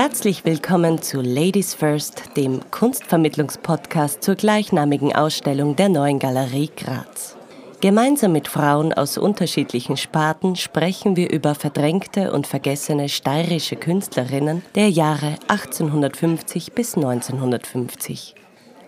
[0.00, 7.36] Herzlich willkommen zu Ladies First, dem Kunstvermittlungspodcast zur gleichnamigen Ausstellung der Neuen Galerie Graz.
[7.80, 14.88] Gemeinsam mit Frauen aus unterschiedlichen Sparten sprechen wir über verdrängte und vergessene steirische Künstlerinnen der
[14.88, 18.36] Jahre 1850 bis 1950.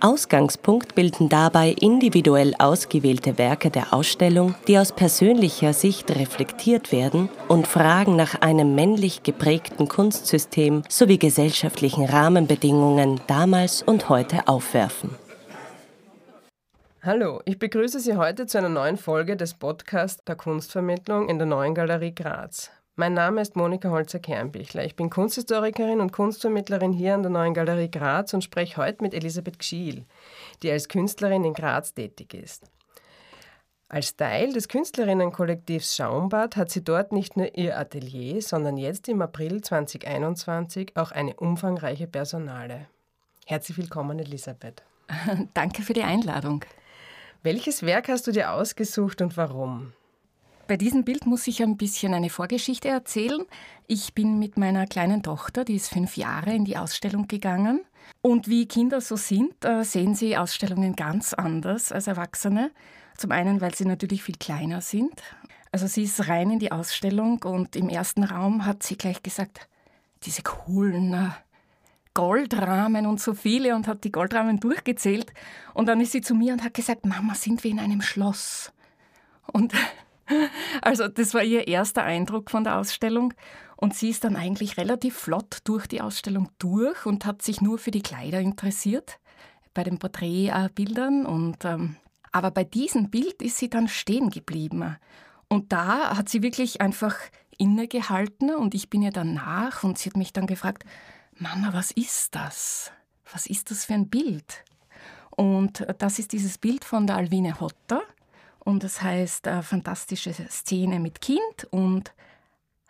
[0.00, 7.66] Ausgangspunkt bilden dabei individuell ausgewählte Werke der Ausstellung, die aus persönlicher Sicht reflektiert werden und
[7.66, 15.10] Fragen nach einem männlich geprägten Kunstsystem sowie gesellschaftlichen Rahmenbedingungen damals und heute aufwerfen.
[17.02, 21.46] Hallo, ich begrüße Sie heute zu einer neuen Folge des Podcasts der Kunstvermittlung in der
[21.46, 22.70] Neuen Galerie Graz.
[23.00, 24.84] Mein Name ist Monika Holzer-Kernbichler.
[24.84, 29.14] Ich bin Kunsthistorikerin und Kunstvermittlerin hier an der Neuen Galerie Graz und spreche heute mit
[29.14, 30.04] Elisabeth Gschiel,
[30.64, 32.64] die als Künstlerin in Graz tätig ist.
[33.88, 39.22] Als Teil des Künstlerinnenkollektivs Schaumbad hat sie dort nicht nur ihr Atelier, sondern jetzt im
[39.22, 42.88] April 2021 auch eine umfangreiche Personale.
[43.46, 44.82] Herzlich willkommen, Elisabeth.
[45.54, 46.64] Danke für die Einladung.
[47.44, 49.92] Welches Werk hast du dir ausgesucht und warum?
[50.68, 53.42] Bei diesem Bild muss ich ein bisschen eine Vorgeschichte erzählen.
[53.86, 57.80] Ich bin mit meiner kleinen Tochter, die ist fünf Jahre, in die Ausstellung gegangen.
[58.20, 62.70] Und wie Kinder so sind, äh, sehen sie Ausstellungen ganz anders als Erwachsene.
[63.16, 65.22] Zum einen, weil sie natürlich viel kleiner sind.
[65.72, 69.70] Also sie ist rein in die Ausstellung und im ersten Raum hat sie gleich gesagt,
[70.24, 71.30] diese coolen äh,
[72.12, 75.32] Goldrahmen und so viele und hat die Goldrahmen durchgezählt.
[75.72, 78.70] Und dann ist sie zu mir und hat gesagt, Mama, sind wir in einem Schloss?
[79.50, 79.72] Und
[80.82, 83.34] also das war ihr erster Eindruck von der Ausstellung.
[83.76, 87.78] Und sie ist dann eigentlich relativ flott durch die Ausstellung durch und hat sich nur
[87.78, 89.18] für die Kleider interessiert,
[89.72, 91.26] bei den Porträtbildern.
[91.26, 91.96] Und, ähm,
[92.32, 94.96] aber bei diesem Bild ist sie dann stehen geblieben.
[95.48, 97.16] Und da hat sie wirklich einfach
[97.56, 100.84] innegehalten und ich bin ihr dann nach und sie hat mich dann gefragt,
[101.34, 102.92] Mama, was ist das?
[103.32, 104.64] Was ist das für ein Bild?
[105.30, 108.02] Und das ist dieses Bild von der Alwine Hotter
[108.68, 112.12] und das heißt äh, fantastische Szene mit Kind und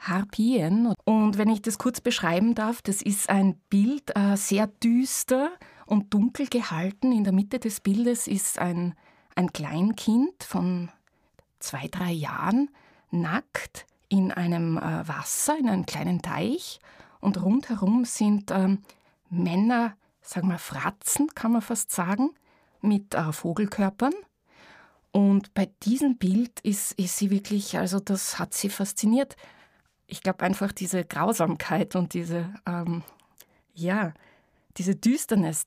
[0.00, 0.92] Harpien.
[1.04, 5.52] Und wenn ich das kurz beschreiben darf, das ist ein Bild äh, sehr düster
[5.86, 7.12] und dunkel gehalten.
[7.12, 8.96] In der Mitte des Bildes ist ein,
[9.36, 10.90] ein Kleinkind von
[11.60, 12.70] zwei, drei Jahren,
[13.12, 16.80] nackt in einem äh, Wasser, in einem kleinen Teich.
[17.20, 18.82] Und rundherum sind ähm,
[19.30, 22.30] Männer, sagen wir Fratzen, kann man fast sagen,
[22.80, 24.14] mit äh, Vogelkörpern.
[25.10, 29.36] Und bei diesem Bild ist, ist sie wirklich, also das hat sie fasziniert.
[30.06, 33.02] Ich glaube einfach diese Grausamkeit und diese, ähm,
[33.74, 34.12] ja,
[34.76, 35.56] diese Düsternis,